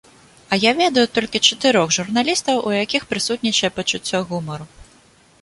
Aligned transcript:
А 0.55 0.57
я 0.61 0.71
ведаю 0.77 1.03
толькі 1.17 1.41
чатырох 1.49 1.93
журналістаў, 1.99 2.55
у 2.71 2.75
якіх 2.79 3.07
прысутнічае 3.13 3.71
пачуццё 3.79 4.25
гумару. 4.33 4.65